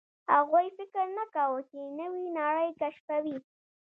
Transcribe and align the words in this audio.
هغوی 0.33 0.67
فکر 0.77 1.05
نه 1.17 1.25
کاوه، 1.33 1.61
چې 1.69 1.77
نوې 1.99 2.23
نړۍ 2.39 2.69
کشفوي. 2.81 3.37